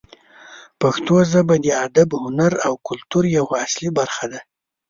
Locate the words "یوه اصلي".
3.37-3.89